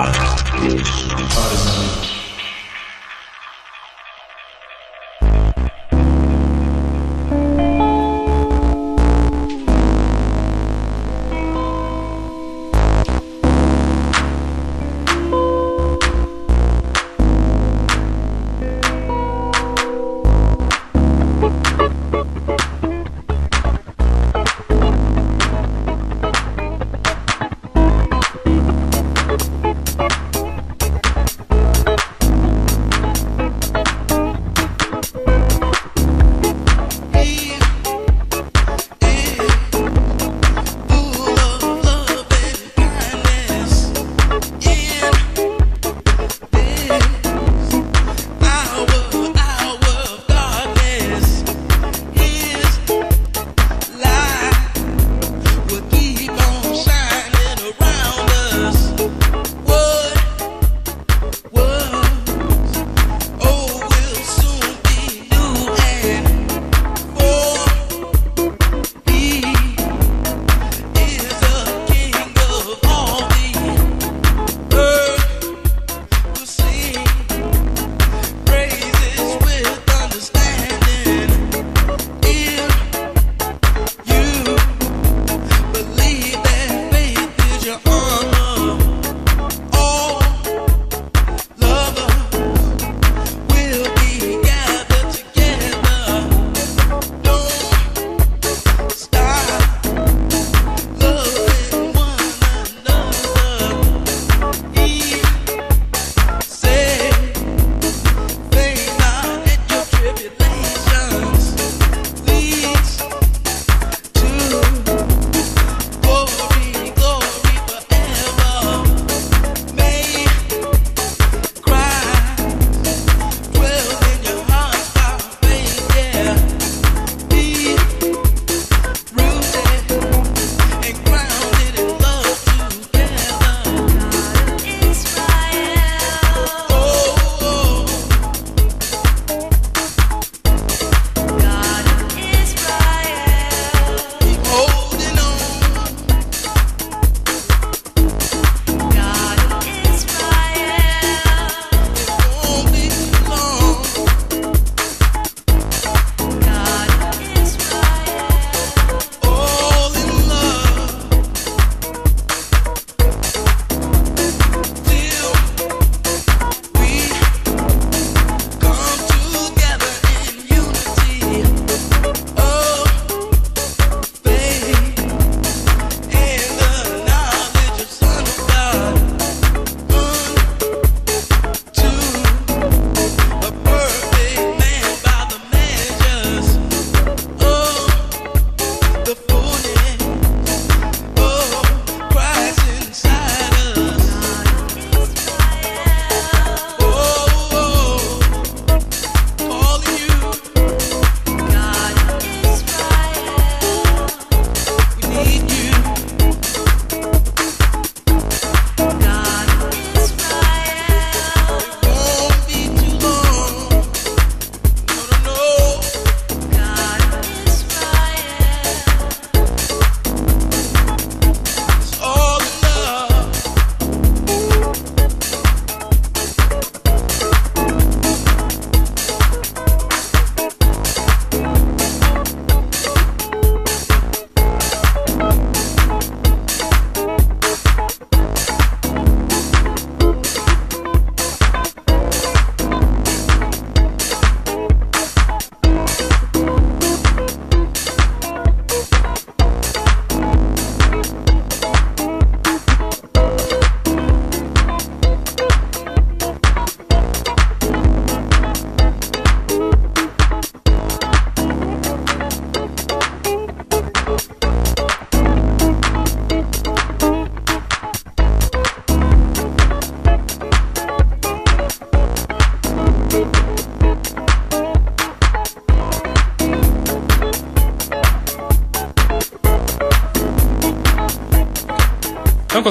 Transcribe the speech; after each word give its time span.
This 0.00 2.19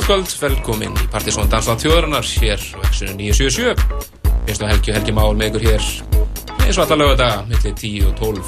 Samkvæmskvöld, 0.09 0.41
velkomin 0.41 0.95
í 0.97 1.03
Partisón 1.13 1.45
Dansland 1.51 1.83
þjóðarinnar 1.83 2.25
hér 2.25 2.57
á 2.57 2.81
Exxonu 2.87 3.13
977 3.13 3.77
Fyrst 4.47 4.63
og 4.65 4.71
Helgi 4.71 4.89
og 4.89 4.95
Helgi 4.97 5.13
Mál 5.13 5.37
með 5.37 5.51
ykkur 5.51 5.65
hér 5.67 5.83
eins 6.65 6.79
og 6.79 6.81
alltaf 6.81 6.97
lögadaga 6.97 7.45
millir 7.45 7.75
10 7.77 8.09
og 8.09 8.13
12 8.17 8.41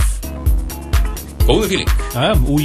Góðu 1.46 1.66
fíling. 1.70 1.90
Ú, 2.50 2.58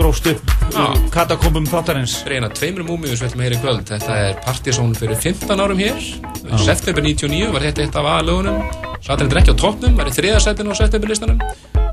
grófst 0.00 0.30
upp 0.32 0.54
um 0.80 1.08
katakombum 1.14 1.68
þáttarins. 1.68 2.20
Reyna 2.28 2.50
tveimur 2.50 2.88
múmiður 2.88 3.20
sem 3.20 3.26
við 3.26 3.30
ætlum 3.30 3.42
að 3.42 3.48
heyra 3.48 3.58
í 3.58 3.64
kvöld. 3.64 3.88
Þetta 3.94 4.20
er 4.26 4.38
partysón 4.46 4.94
fyrir 4.98 5.20
15 5.20 5.64
árum 5.64 5.80
hér. 5.80 6.06
Já. 6.40 6.54
september 6.64 7.04
99 7.04 7.52
var 7.52 7.68
þetta 7.68 7.84
eitt 7.84 7.98
af 8.00 8.08
aðlögunum 8.16 8.88
sattirinn 9.04 9.32
er 9.32 9.40
ekki 9.40 9.54
á 9.56 9.60
toppnum 9.60 9.96
var 9.98 10.08
í 10.10 10.14
þriðarsættinu 10.14 10.72
á 10.72 10.80
septemberlistanum. 10.80 11.40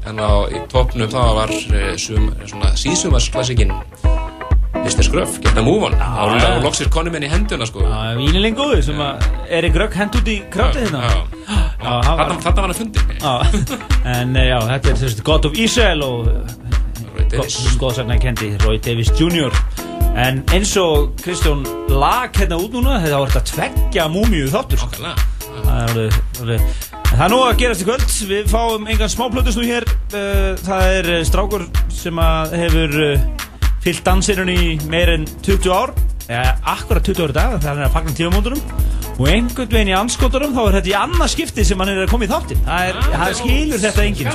En 0.07 0.19
á 0.19 0.31
toppnum 0.71 1.09
það 1.11 1.33
var 1.39 1.53
eh, 1.55 1.93
sum, 1.99 2.31
svona 2.47 2.73
sísumasklassikinn 2.79 3.73
Mr. 4.77 5.03
Scruff, 5.03 5.39
Get 5.43 5.57
a 5.57 5.63
Move 5.63 5.89
On. 5.89 5.95
Og 5.97 6.61
loksir 6.63 6.87
konum 6.93 7.15
henni 7.17 7.27
í 7.27 7.31
henduna 7.31 7.65
sko. 7.67 7.83
Ínileg 8.23 8.55
góðu 8.55 8.83
sem 8.85 9.01
að 9.03 9.25
Erik 9.57 9.75
Rökk 9.81 9.97
hend 9.99 10.15
út 10.19 10.29
í 10.31 10.37
krátið 10.53 10.85
hérna. 10.85 11.09
Þetta 11.81 12.53
var 12.53 12.61
hann 12.61 12.71
að 12.71 12.79
fundi 12.79 13.03
En 14.17 14.35
eh, 14.35 14.47
já, 14.51 14.57
þetta 14.69 14.95
er 14.95 15.19
gott 15.27 15.47
of 15.49 15.59
Ísæl 15.59 16.03
og 16.05 16.31
eh, 16.31 16.56
Roy 17.37 17.45
Davis 17.45 17.77
góðsakna 17.81 18.17
kendi 18.21 18.49
Roy 18.65 18.77
Davis 18.83 19.11
Jr. 19.19 19.53
En 20.17 20.39
eins 20.55 20.71
og 20.81 21.11
Kristján 21.21 21.61
lag 21.93 22.33
hérna 22.33 22.57
út 22.57 22.73
núna 22.73 22.97
þetta 23.03 23.19
var 23.21 23.29
þetta 23.35 23.51
tveggja 23.53 24.07
múmiu 24.09 24.47
þáttur. 24.49 24.81
Það 24.97 25.05
er 25.07 25.91
alveg- 25.91 26.21
alveg- 26.41 26.65
En 27.07 27.13
það 27.21 27.25
er 27.25 27.31
nú 27.31 27.37
að 27.45 27.57
gerast 27.61 27.81
í 27.81 27.85
kvöld. 27.87 28.07
Við 28.31 28.49
fáum 28.51 28.87
engan 28.91 29.09
smáplötus 29.13 29.55
nú 29.55 29.63
hér. 29.63 29.85
Uh, 30.11 30.57
Það 30.65 30.89
er 30.97 31.09
uh, 31.13 31.21
strákur 31.29 31.63
sem 31.93 32.19
hefur 32.51 32.97
uh, 33.05 33.21
fyllt 33.85 34.03
dansirinn 34.03 34.51
í 34.51 34.75
meir 34.91 35.13
en 35.13 35.23
20 35.45 35.71
ár. 35.71 35.93
Ja, 36.27 36.57
Akkurat 36.67 37.05
20 37.07 37.23
ári 37.23 37.33
dag 37.37 37.53
Það 37.63 37.77
er 37.77 37.85
að 37.85 37.93
fagna 37.93 38.11
tífamóndunum 38.17 38.59
Og 39.17 39.25
einhvern 39.31 39.71
veginn 39.73 39.89
í 39.89 39.95
anskoturum 39.97 40.51
Þá 40.53 40.59
er 40.67 40.75
þetta 40.77 40.91
í 40.91 40.95
annað 40.99 41.31
skipti 41.33 41.63
sem 41.65 41.79
hann 41.81 41.89
er 41.89 42.03
að 42.03 42.11
koma 42.11 42.27
í 42.27 42.29
þáttin 42.29 42.59
Það, 42.67 42.89
er, 42.91 42.99
það 43.15 43.31
skilur 43.39 43.81
þetta 43.81 44.03
enginn. 44.05 44.29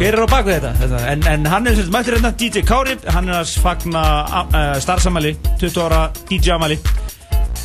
Hver 0.00 0.08
er 0.16 0.22
á 0.22 0.28
baku 0.32 0.50
þetta? 0.50 0.72
þetta? 0.80 1.02
En, 1.12 1.22
en 1.30 1.46
hann 1.52 1.70
er 1.70 1.78
sagt 1.78 1.92
mættur 1.94 2.16
hérna 2.18 2.32
DJ 2.42 2.64
Kári 2.66 2.96
Hann 3.14 3.30
er 3.30 3.38
að 3.44 3.54
fagna 3.62 4.02
uh, 4.42 4.58
starfsamæli 4.82 5.36
20 5.62 5.78
ára 5.86 6.02
DJ 6.30 6.56
amæli 6.56 6.78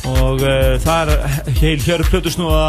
Og 0.08 0.38
uh, 0.46 0.76
það 0.86 1.10
er 1.16 1.52
heil 1.58 1.78
hjörð 1.82 2.10
plötusnúða 2.12 2.66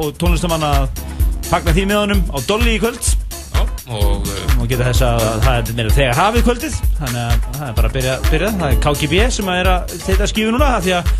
og 0.00 0.14
tónlistamann 0.18 0.64
að 0.66 1.02
fagna 1.50 1.74
því 1.76 1.84
með 1.90 1.98
honum 2.00 2.22
á 2.32 2.38
Dolly 2.48 2.72
í 2.76 2.80
kvöld. 2.82 3.04
Já, 3.52 3.60
og 3.92 4.24
uh, 4.26 4.54
og 4.62 4.64
geta 4.70 4.86
þess 4.88 5.04
að 5.06 5.24
það 5.44 5.58
er 5.60 5.76
meira 5.78 5.94
þegar 5.94 6.18
hafið 6.18 6.46
kvöldið. 6.48 6.78
Þannig 6.98 7.20
að 7.20 7.36
það 7.58 7.66
er 7.68 7.76
bara 7.78 7.90
að 7.90 7.96
byrja, 7.98 8.14
byrja. 8.30 8.50
það 8.62 8.72
er 8.72 8.80
KGB 8.86 9.20
sem 9.36 9.52
er 9.54 9.70
að 9.74 9.94
þetta 10.08 10.28
skífu 10.32 10.54
núna 10.56 10.70
því 10.86 10.96
að 10.98 11.12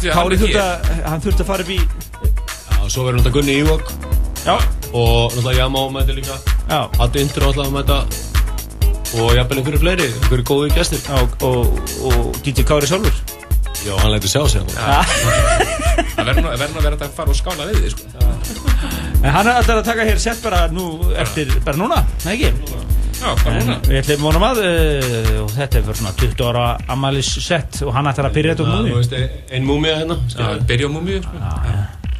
Kári 0.00 0.38
þurfti 0.40 0.60
að, 0.62 0.90
hann 1.04 1.24
þurfti 1.24 1.44
að 1.44 1.50
fara 1.50 1.66
upp 1.66 1.72
í 1.74 1.80
Já, 1.80 2.88
svo 2.88 3.04
verður 3.04 3.20
náttúrulega 3.20 3.34
Gunni 3.36 3.56
Ívok 3.60 3.92
já, 4.46 4.54
og 4.56 5.34
náttúrulega 5.34 5.58
Jamá 5.58 5.80
með 5.92 6.00
þetta 6.00 6.16
líka. 6.20 6.38
Já, 6.70 6.80
Addi 7.04 7.24
Indra 7.26 7.50
náttúrulega 7.50 7.82
þetta 7.82 7.98
og 9.10 9.32
jafnvel 9.34 9.58
einhverju 9.60 9.82
fleiri, 9.82 10.08
einhverju 10.22 10.46
góði 10.46 10.72
gestir. 10.76 11.02
Já 11.04 11.18
og, 11.18 11.36
og, 11.44 11.92
og 12.08 12.40
DJ 12.46 12.64
Kári 12.68 12.88
sjálfur. 12.90 13.20
Já, 13.80 13.94
hann 14.00 14.12
lætur 14.14 14.32
sjá 14.32 14.42
sig. 14.48 14.62
Það 16.20 16.26
verður 16.26 16.42
nú 16.44 16.50
að 16.52 16.84
vera 16.84 16.96
að 16.96 17.14
fara 17.16 17.32
og 17.32 17.36
skála 17.38 17.66
við 17.70 17.80
því 17.80 17.90
sko. 17.94 18.08
en 19.20 19.34
hann 19.34 19.48
er 19.48 19.56
alltaf 19.56 19.78
að 19.80 19.86
taka 19.88 20.04
hér 20.08 20.20
sett 20.20 20.40
bara 20.44 20.66
nú 20.72 20.86
eftir, 21.20 21.52
bara 21.64 21.80
núna, 21.80 22.02
nei 22.24 22.34
ekki 22.36 22.50
Við 23.20 23.98
ætlum 24.00 24.22
vonum 24.24 24.44
að 24.46 24.60
uh, 24.64 25.30
og 25.44 25.50
þetta 25.52 25.78
er 25.80 25.84
fyrir 25.86 25.98
svona 26.00 26.12
20 26.22 26.44
ára 26.50 26.64
amalis 26.94 27.30
sett 27.44 27.80
og 27.84 27.92
hann 27.96 28.08
ætlar 28.10 28.30
að 28.30 28.36
byrja 28.38 28.54
þetta 28.54 28.64
úr 28.64 28.70
Þú 28.70 28.78
núni 28.78 28.94
veist, 28.96 29.16
ein 29.52 29.66
múmia 29.68 29.96
hérna 30.00 30.16
Já, 30.22 30.30
skilur. 30.34 30.62
byrja 30.70 30.88
á 30.88 30.90
múmiu 30.94 31.20
sko. 31.24 31.42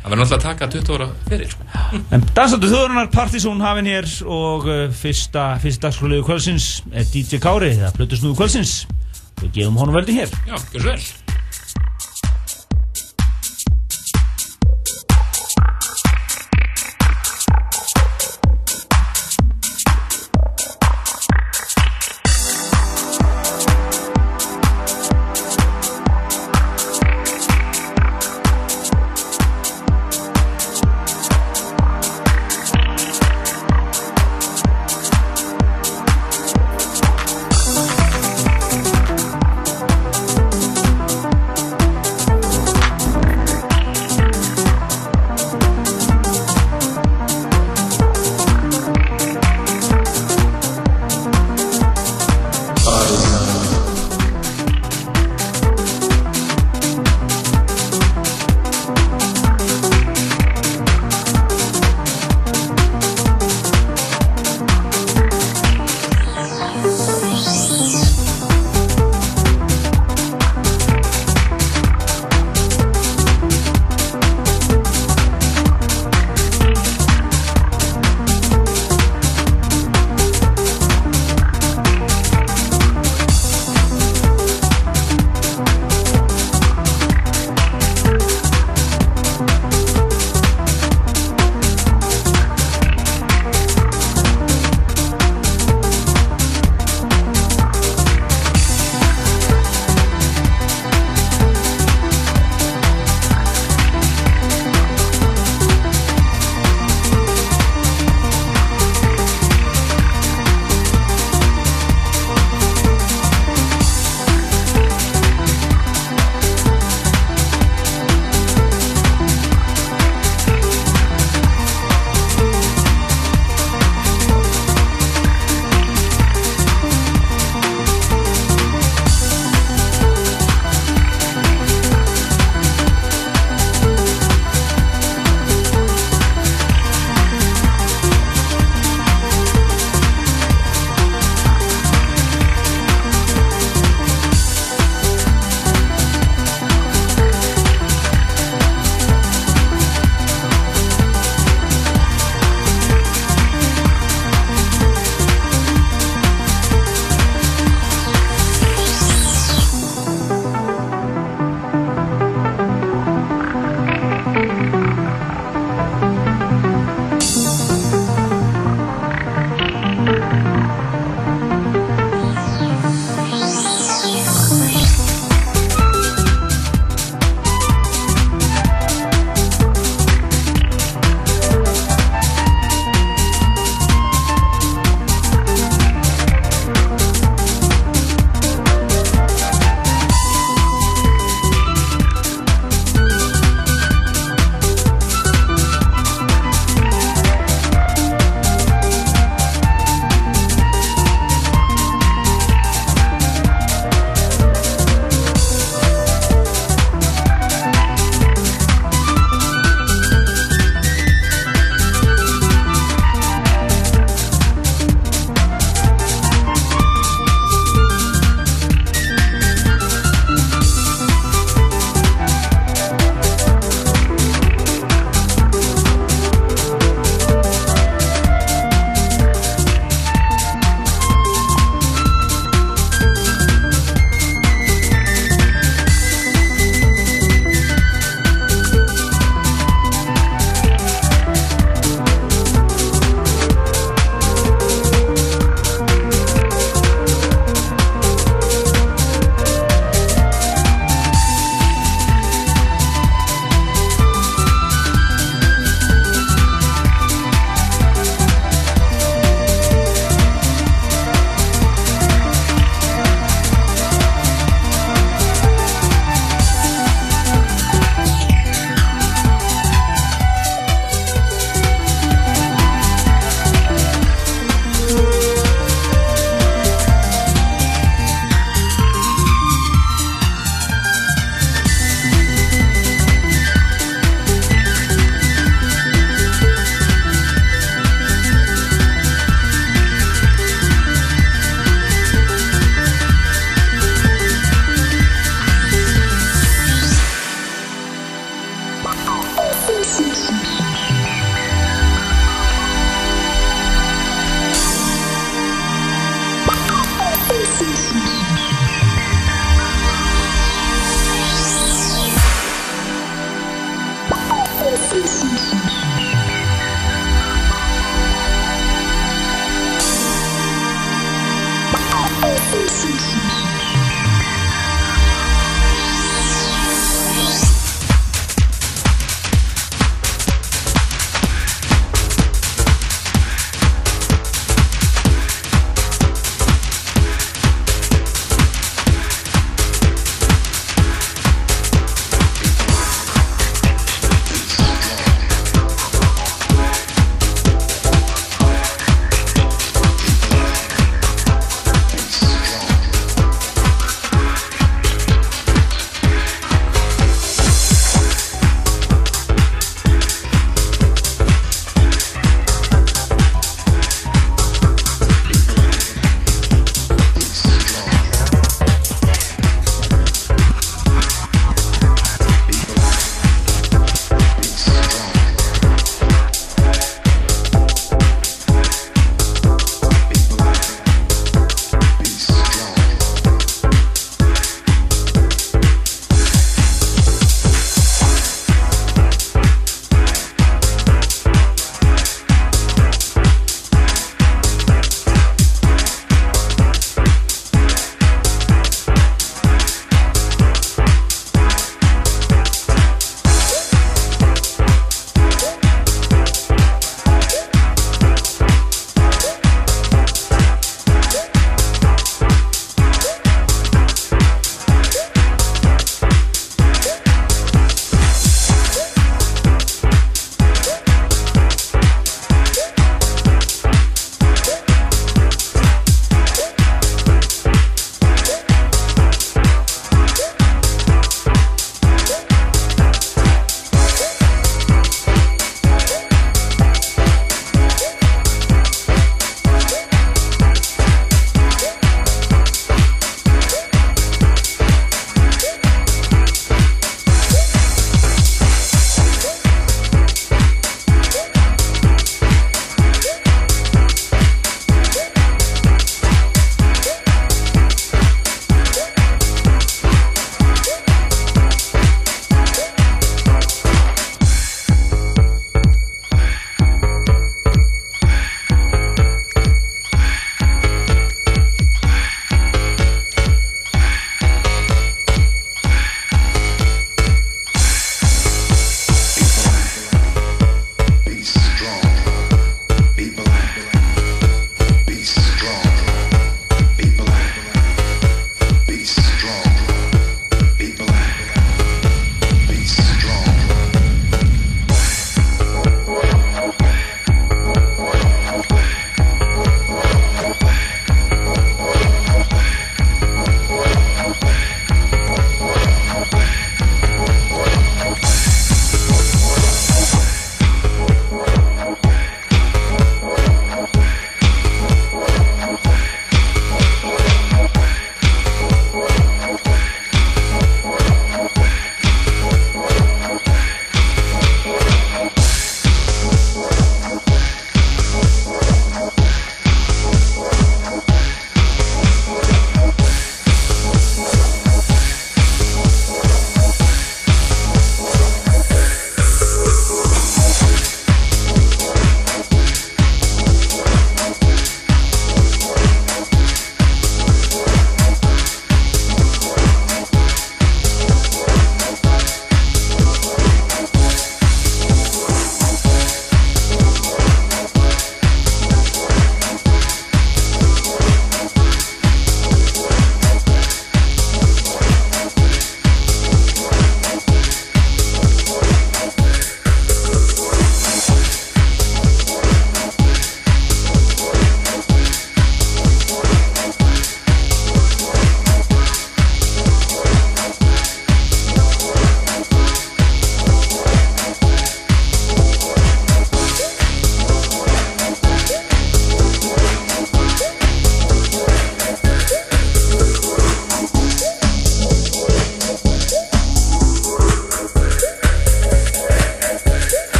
Það 0.00 0.12
verður 0.12 0.20
náttúrulega 0.22 0.38
að 0.38 0.44
taka 0.46 0.68
20 0.74 0.94
ára 0.98 1.08
fyrir 1.30 1.50
sko. 1.54 1.68
En 2.16 2.26
dansandu 2.36 2.70
þjóðunar 2.72 3.10
Partizón 3.14 3.64
hafinn 3.64 3.90
hér 3.92 4.10
og 4.28 4.68
uh, 4.68 4.82
fyrsta, 5.00 5.46
fyrsta 5.64 5.88
dagskrólegu 5.88 6.26
kvöldsins 6.28 6.68
er 6.92 7.08
DJ 7.12 7.40
Kári, 7.44 7.72
það 7.80 7.96
plötu 8.00 8.20
snúðu 8.20 8.38
kvöldsins. 8.42 8.76
Við 9.40 9.54
gefum 9.56 9.80
honum 9.80 9.96
veldi 9.96 10.18
hér. 10.20 10.32
Já, 10.48 10.56
gjör 10.74 10.84
svo 10.84 10.92
vel 10.92 11.00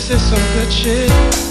this 0.00 0.08
is 0.08 0.30
some 0.30 0.54
good 0.54 0.72
shit. 0.72 1.49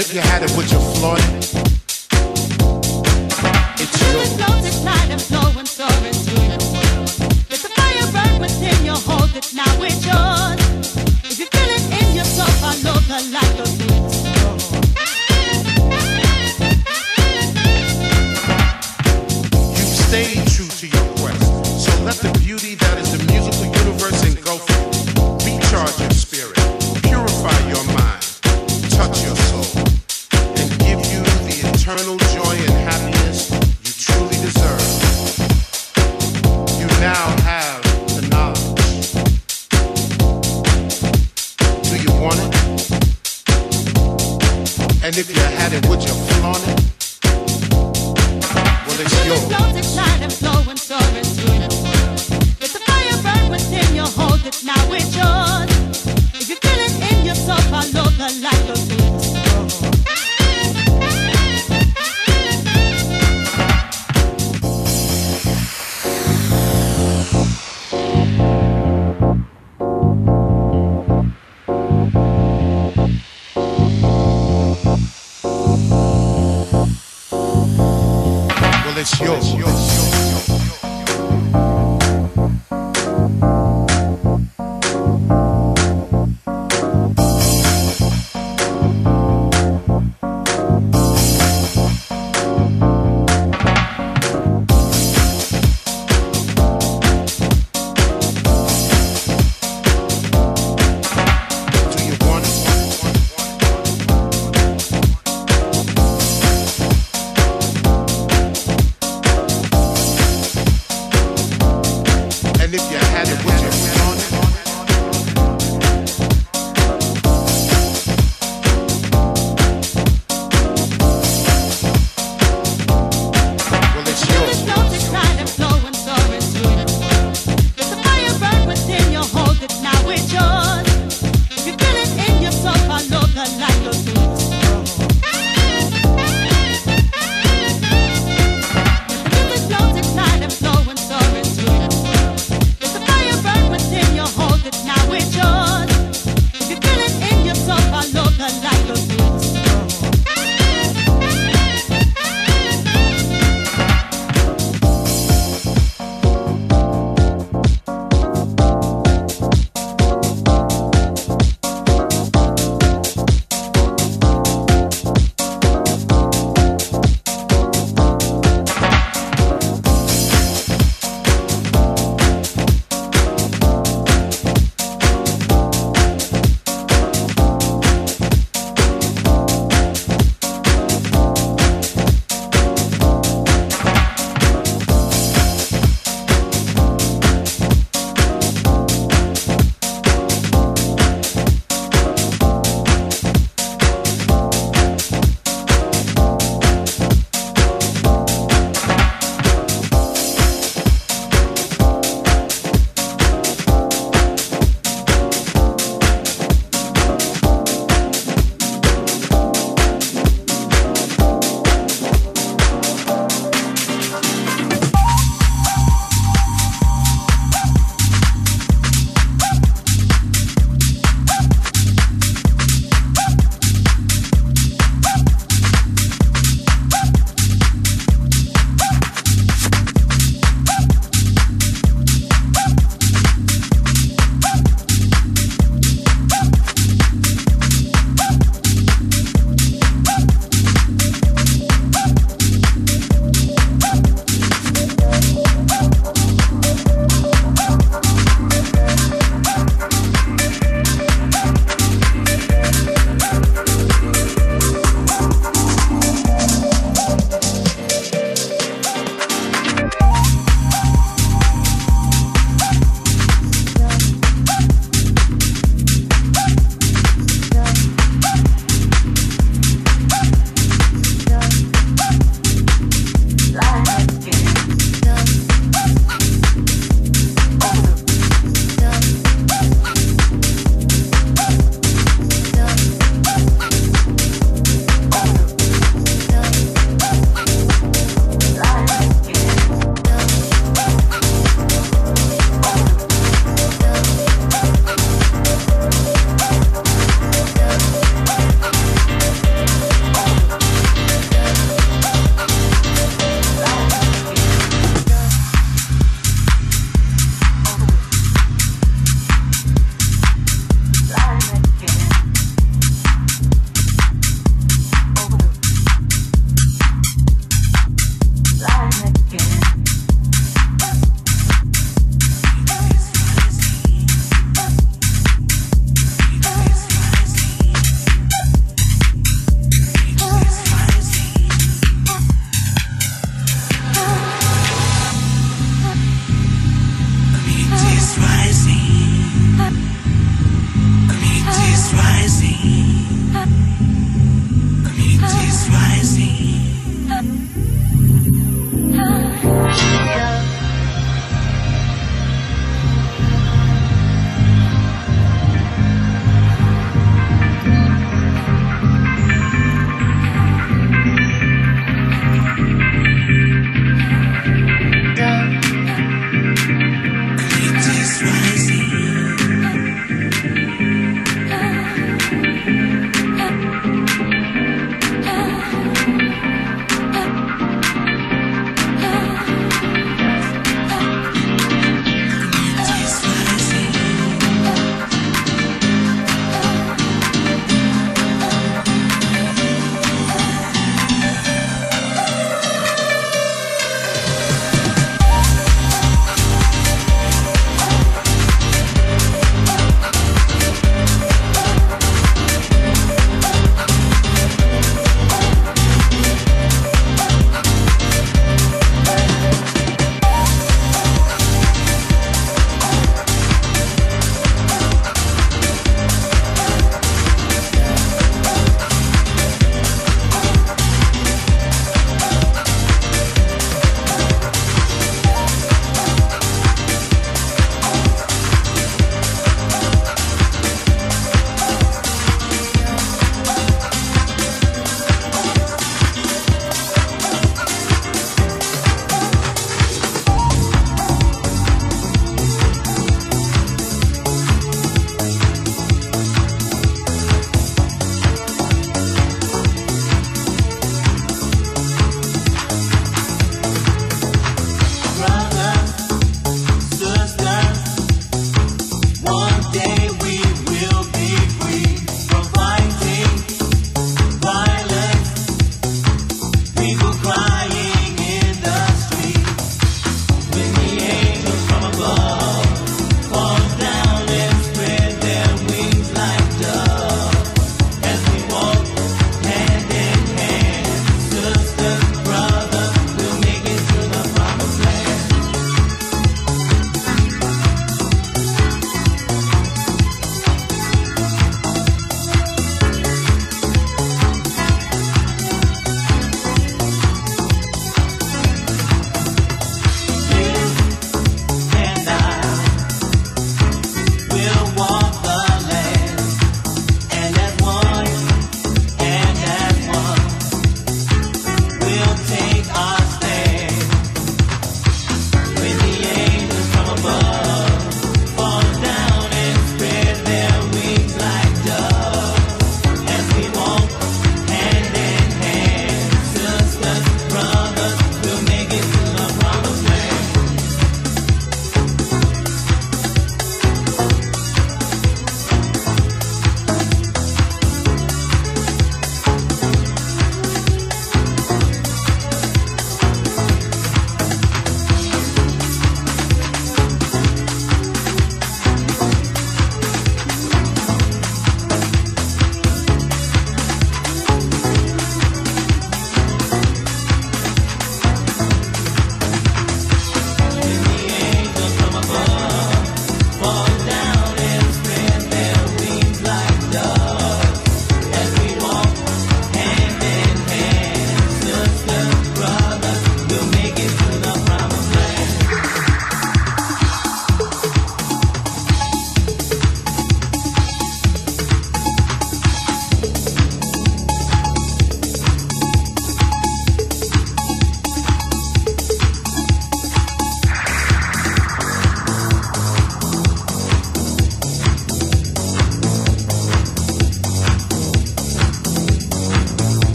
If 0.00 0.14
you 0.14 0.20
had 0.20 0.42
it, 0.42 0.50
would 0.56 0.70
you 0.70 0.78
flaunt 0.78 1.20
it? 1.34 1.79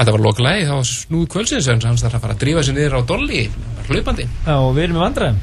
Þetta 0.00 0.16
var 0.16 0.24
lokalagi, 0.26 0.66
það 0.68 0.78
var 0.80 0.90
snúð 0.90 1.24
kvöldsins 1.34 1.70
en 1.70 1.80
hans 1.86 2.04
þarf 2.04 2.18
að 2.18 2.24
fara 2.26 2.36
að 2.36 2.42
drífa 2.44 2.66
sér 2.66 2.76
niður 2.78 2.98
á 2.98 3.00
dolli 3.10 3.42
hlaupandi. 3.90 4.26
Já, 4.46 4.54
og 4.56 4.70
við 4.76 4.86
erum 4.88 4.98
í 5.00 5.02
vandræðum. 5.04 5.40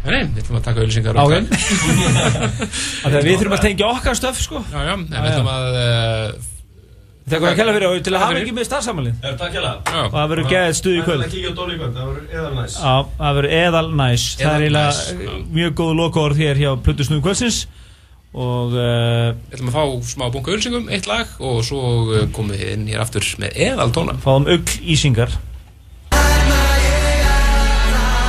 Nei, 0.00 0.20
við 0.32 0.38
ætlum 0.40 0.56
að 0.56 0.62
taka 0.64 0.80
auðlýsingar 0.80 1.18
Ok. 1.20 1.34
og 3.04 3.10
að 3.14 3.26
við 3.26 3.34
þurfum 3.42 3.56
að 3.58 3.64
tengja 3.66 3.90
okkar 3.90 4.16
stöf 4.16 4.38
sko. 4.40 4.62
Já, 4.72 4.78
já, 4.86 4.94
en 4.96 5.02
við 5.12 5.28
ætlum 5.28 5.50
að 5.52 5.76
uh, 5.76 6.46
Þegar 7.30 7.42
hvað 7.44 7.50
að 7.52 7.58
kella 7.60 7.74
fyrir 7.76 7.86
og 7.90 7.98
til 8.06 8.14
að 8.16 8.22
hafa 8.24 8.38
ekki 8.40 8.54
með 8.56 8.66
starfsamalið 8.66 9.26
Er 9.28 9.34
takk 9.38 9.52
hjá 9.54 9.60
það? 9.60 9.74
Já, 9.92 10.00
Og 10.00 10.14
það 10.14 10.30
verður 10.32 10.48
geðið 10.50 10.78
stuð 10.80 10.94
í 10.96 11.02
kvöld. 11.04 11.20
Það 11.20 11.36
er 11.36 11.50
að 12.00 12.08
verður 12.08 12.24
eðal 12.40 12.54
næs. 12.56 12.78
Það 12.80 13.36
verður 13.36 13.54
eðal 13.60 13.84
næs. 14.00 14.24
Það 14.40 14.64
er 14.64 15.44
mjög 15.60 15.76
góð 15.82 15.92
lokaorð 16.00 16.40
hér 16.42 16.62
hjá 16.64 16.70
Plötu 16.80 17.06
Snúi 17.06 17.20
Kvöldsins 17.22 17.60
Og 18.30 18.74
uh, 18.78 19.34
ætlum 19.50 19.72
að 19.72 19.74
fá 19.74 19.84
smá 20.06 20.28
bunga 20.30 20.52
auðlýsingum, 20.52 20.90
eitt 20.94 21.08
lag 21.10 21.32
og 21.42 21.64
svo 21.66 21.80
uh, 22.06 22.26
komum 22.30 22.54
við 22.54 22.76
inn 22.76 22.90
hér 22.90 23.02
aftur 23.02 23.26
með 23.42 23.56
eðal 23.66 23.90
tóna. 23.94 24.18
fáum 24.22 24.46
ugl 24.46 24.76
ísingar 24.86 25.34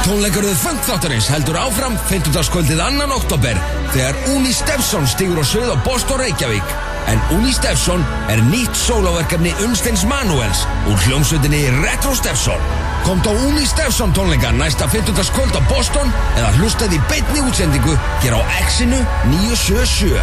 Tónleikaröðu 0.02 0.58
Funkþáttarins 0.58 1.28
heldur 1.30 1.60
áfram 1.62 1.93
50. 2.10 2.34
2. 2.34 3.06
oktober 3.16 3.60
þegar 3.93 4.18
Uni 4.34 4.49
Stefson 4.58 5.06
stigur 5.06 5.39
á 5.39 5.45
svið 5.45 5.70
á 5.72 5.78
Boston 5.86 6.24
Reykjavík. 6.24 6.74
En 7.14 7.22
Uni 7.38 7.54
Stefson 7.54 8.02
er 8.34 8.41
nýtt 8.49 8.74
sólaverkefni 8.82 9.54
Unsteins 9.68 10.08
Manuels 10.10 10.66
úr 10.89 10.97
hljómsveitinni 11.06 11.68
Retro 11.86 12.18
Stefson. 12.18 12.80
Komt 13.04 13.26
á 13.26 13.34
Uni 13.34 13.66
Stefson 13.66 14.14
tónleika 14.14 14.52
næsta 14.52 14.88
50. 14.88 15.32
kvöld 15.34 15.56
á 15.58 15.62
Boston 15.70 16.12
eða 16.38 16.52
hlustað 16.60 16.93
í 16.93 16.99
beinni 17.10 17.41
útsendingu 17.41 17.97
hér 18.22 18.38
á 18.38 18.41
X-inu 18.68 18.99
977. 19.32 20.22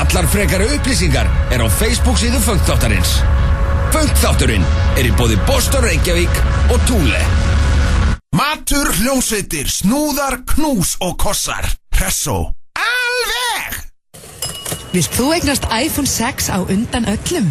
Allar 0.00 0.26
frekari 0.28 0.68
upplýsingar 0.76 1.30
er 1.50 1.64
á 1.64 1.68
Facebook 1.68 2.20
síðu 2.20 2.40
Funkþáttarins. 2.44 3.20
Funkþátturinn 3.94 4.66
er 5.00 5.08
í 5.08 5.12
bóði 5.16 5.40
Boston 5.48 5.84
Reykjavík 5.88 6.42
og 6.70 6.84
Túle. 6.88 7.22
Matur, 8.36 8.92
hljómsveitir, 9.00 9.68
snúðar, 9.68 10.42
knús 10.54 10.94
og 11.02 11.16
kossar. 11.20 11.66
Presso. 11.90 12.52
Alveg! 12.78 13.80
Vilt 14.92 15.16
þú 15.16 15.32
eignast 15.34 15.66
iPhone 15.68 16.08
6 16.08 16.52
á 16.54 16.58
undan 16.62 17.08
öllum? 17.10 17.50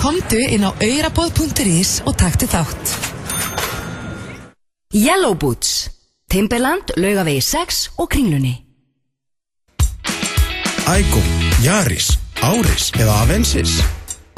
Komdu 0.00 0.38
inn 0.48 0.64
á 0.64 0.70
eiraboð.is 0.80 2.00
og 2.06 2.16
taktu 2.22 2.48
þátt. 2.50 3.11
Yellow 4.92 5.34
Boots 5.34 5.90
Timberland, 6.30 6.82
Laugavegi 6.96 7.40
6 7.40 7.90
og 7.98 8.08
Kringlunni 8.08 8.64
Ægó, 10.88 11.22
Jaris, 11.64 12.18
Áris 12.42 12.90
eða 13.00 13.14
Avensis. 13.22 13.78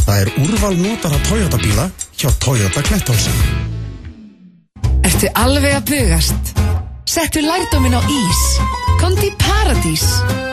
Það 0.04 0.20
er 0.20 0.28
úrval 0.44 0.76
notara 0.78 1.18
Toyota 1.26 1.58
bíla 1.58 1.88
hjá 2.20 2.30
Toyota 2.44 2.82
Kletthálsa. 2.84 3.32
Ertu 5.08 5.30
alveg 5.34 5.74
að 5.80 5.88
bugast? 5.88 6.52
Settu 7.08 7.42
lærdómin 7.42 7.96
á 7.98 8.00
ís. 8.04 8.44
Komdu 9.00 9.24
í 9.26 9.32
Paradís. 9.40 10.04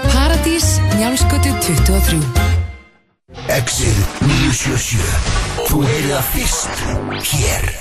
Paradís, 0.07 0.79
njálskötu 0.95 1.53
23. 1.67 2.23
Exið 3.59 4.01
977 4.25 5.69
Þú 5.69 5.85
heyrið 5.85 6.15
það 6.15 6.25
fyrst 6.33 6.85
hér 7.35 7.71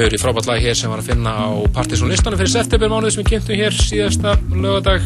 kemur 0.00 0.16
í 0.16 0.20
frábært 0.20 0.46
lag 0.48 0.60
hér 0.64 0.76
sem 0.78 0.88
var 0.88 1.02
að 1.02 1.10
finna 1.10 1.32
á 1.44 1.48
Partisan 1.76 2.08
listanum 2.08 2.40
fyrir 2.40 2.52
september 2.54 2.88
mánuð 2.88 3.12
sem 3.12 3.20
við 3.20 3.34
kynntum 3.34 3.58
hér 3.58 3.74
síðasta 3.76 4.32
lögadag 4.48 5.02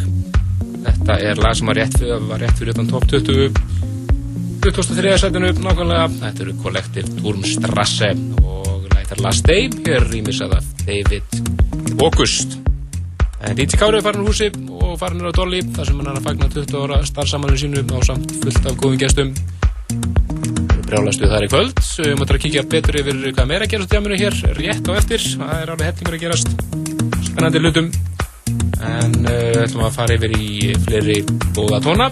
þetta 0.84 1.16
er 1.18 1.40
lag 1.42 1.56
sem 1.58 1.66
var 1.66 1.78
rétt 1.80 1.96
fyrir, 1.98 2.20
var 2.28 2.42
rétt 2.44 2.60
fyrir 2.60 2.76
utan 2.76 2.90
top 2.92 3.06
20 3.10 3.56
23. 4.64 5.16
setinu 5.20 5.50
nákvæmlega. 5.64 6.04
Þetta 6.20 6.44
eru 6.44 6.54
Collective 6.62 7.16
Turmstrasse 7.18 8.12
og 8.44 8.86
lætar 8.94 9.20
Last 9.24 9.48
Day 9.50 9.66
hér 9.88 10.06
rýmis 10.12 10.38
að 10.46 10.54
David 10.86 11.98
August. 11.98 12.54
En 13.42 13.58
DJ 13.58 13.80
Kári 13.80 13.98
er 13.98 14.06
farin 14.06 14.22
úr 14.22 14.30
húsi 14.30 14.52
og 14.78 14.94
farin 15.02 15.24
er 15.24 15.34
á 15.34 15.36
Dolly 15.36 15.64
þar 15.74 15.90
sem 15.90 15.98
hann 15.98 16.12
er 16.12 16.20
að 16.22 16.28
fagna 16.30 16.52
20 16.54 16.84
ára 16.84 17.02
starfsamalinu 17.10 17.64
sínu 17.64 17.82
á 17.82 17.98
samt 18.06 18.38
fullt 18.44 18.70
af 18.70 18.78
góðum 18.78 19.02
gestum. 19.02 19.34
Brjálastu 20.86 21.26
þar 21.26 21.48
í 21.48 21.50
kvöld 21.50 21.73
við 22.00 22.16
mötum 22.18 22.36
að 22.36 22.42
kíkja 22.42 22.62
betur 22.66 22.96
yfir 23.00 23.18
hvað 23.36 23.48
meira 23.50 23.66
gerast 23.70 23.90
á 23.90 23.92
djáminu 23.92 24.16
hér 24.18 24.36
rétt 24.58 24.88
á 24.90 24.92
eftir. 24.98 25.24
Það 25.38 25.52
er 25.60 25.72
alveg 25.74 25.90
hefningur 25.90 26.16
að 26.16 26.22
gerast. 26.24 26.48
Spennandi 27.28 27.60
hlutum. 27.62 27.90
En 28.84 29.14
uh, 29.28 29.62
ætlum 29.62 29.84
að 29.86 29.94
fara 29.94 30.16
yfir 30.16 30.34
í 30.38 30.72
fleiri 30.86 31.18
góða 31.54 31.80
tóna. 31.84 32.08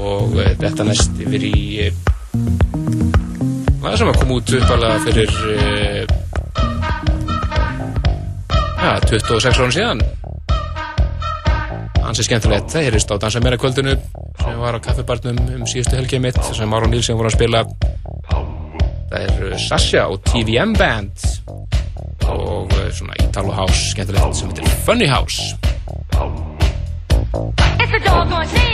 Og 0.00 0.36
uh, 0.36 0.50
þetta 0.60 0.88
næst 0.90 1.22
yfir 1.24 1.46
í 1.48 1.88
það 3.84 3.96
sem 4.00 4.10
að 4.10 4.20
koma 4.20 4.36
út 4.40 4.52
uppalega 4.58 5.00
fyrir 5.04 5.32
ja, 8.84 8.92
26 9.06 9.48
árum 9.54 9.74
síðan. 9.78 10.04
Ansi 12.04 12.26
skemmtilegt. 12.26 12.68
Það 12.74 12.88
heyrist 12.88 13.12
á 13.12 13.16
Dansa 13.16 13.40
meira 13.44 13.60
kvöldinu 13.60 13.96
var 14.64 14.78
á 14.78 14.80
kaffibarnum 14.80 15.38
um 15.58 15.64
síðustu 15.68 15.98
helgið 15.98 16.22
mitt 16.24 16.38
sem 16.56 16.70
Máron 16.70 16.92
Nílsson 16.92 17.18
voru 17.18 17.28
að 17.28 17.36
spila. 17.36 17.64
Það 19.10 19.18
er 19.20 19.42
uh, 19.50 19.56
Sasha 19.60 20.06
og 20.08 20.22
TVM 20.24 20.72
Band 20.78 21.26
og 22.32 22.72
uh, 22.72 22.86
svona 22.96 23.18
Italo 23.20 23.52
House 23.52 23.90
skemmtilegt 23.92 24.40
sem 24.40 24.48
heitir 24.52 24.70
Funny 24.86 25.08
House. 25.10 25.52
It's 27.80 27.92
a 27.92 28.00
doggone 28.00 28.46
shame 28.48 28.73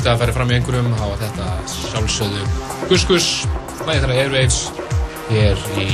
skipta 0.00 0.14
að 0.14 0.22
færa 0.22 0.32
fram 0.32 0.48
í 0.48 0.54
einhverjum 0.56 0.92
hafa 0.96 1.16
þetta 1.20 1.46
sjálfsögðu 1.68 2.44
Gus-Gus, 2.88 3.24
lægið 3.84 4.04
þeirra 4.06 4.14
Airwaves 4.22 4.60
hér 5.28 5.64
í 5.76 5.88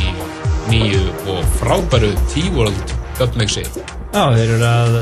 nýju 0.70 1.00
og 1.32 1.40
frábæru 1.56 2.12
T-World 2.30 2.92
dubmixi 3.18 3.64
Já, 3.66 4.22
þeir 4.36 4.44
eru 4.44 4.68
að 4.68 4.98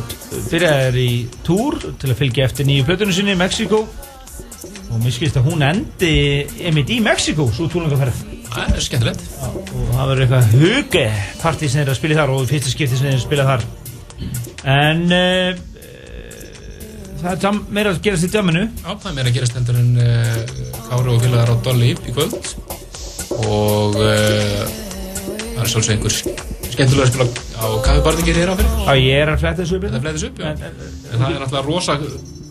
byrja 0.46 0.70
þér 0.78 0.96
í 1.02 1.10
túr 1.44 1.76
til 2.00 2.08
að 2.14 2.16
fylgja 2.22 2.46
eftir 2.48 2.68
nýju 2.70 2.86
plötunum 2.88 3.12
sinni 3.18 3.34
í 3.34 3.40
Mexiko 3.42 3.82
og 3.84 4.96
mér 5.02 5.16
skilst 5.18 5.36
að 5.36 5.50
hún 5.50 5.66
endi 5.68 6.14
einmitt 6.64 6.94
í 6.96 7.02
Mexiko, 7.04 7.50
svo 7.52 7.68
túrlingaferð 7.68 8.24
Það 8.54 8.72
er 8.78 8.84
skemmtilegt. 8.86 9.22
Og 9.42 9.86
það 9.90 10.10
verður 10.12 10.24
eitthvað 10.24 10.52
huge 10.54 11.06
partí 11.42 11.68
sem 11.68 11.82
þeir 11.82 11.90
að 11.90 11.96
spila 11.98 12.18
þar 12.20 12.32
og 12.36 12.44
fyrsta 12.46 12.70
skipti 12.70 13.00
sem 13.00 13.08
þeir 13.10 13.16
að 13.18 13.24
spila 13.24 13.46
þar. 13.48 13.64
En 14.70 15.00
uh, 15.10 15.64
það 17.24 17.46
er 17.50 17.60
meira 17.78 17.94
að 17.94 18.00
gerast 18.04 18.28
í 18.28 18.30
jamminu 18.34 18.64
Já, 18.68 18.90
það 18.92 19.10
er 19.10 19.16
meira 19.18 19.32
að 19.32 19.38
gerast 19.38 19.58
heldur 19.58 19.80
en 19.80 19.90
uh, 20.04 20.40
Káru 20.88 21.14
og 21.14 21.24
félagar 21.24 21.52
á 21.52 21.56
Dolly 21.64 21.92
í 21.94 22.14
kvöld 22.14 22.52
og 23.44 23.98
uh, 23.98 24.62
það 25.54 25.64
er 25.64 25.72
svolítið 25.72 25.94
einhver 25.96 26.18
skemmtilega 26.74 27.06
að 27.06 27.12
spila 27.12 27.26
á 27.54 27.66
kaffibardingir 27.88 28.40
hér 28.42 28.52
á 28.52 28.54
fyrir 28.60 28.78
Já, 28.84 28.94
ég 29.00 29.24
er 29.24 29.34
að 29.34 29.42
fletta 29.44 29.64
þessu 29.64 29.80
upp 29.80 29.88
Það 29.88 29.98
er 29.98 30.06
fletis 30.06 30.28
upp, 30.28 30.40
já. 30.40 30.54
En 30.54 31.20
það 31.20 31.28
er 31.28 31.44
náttúrulega 31.44 31.66
rosa 31.68 31.98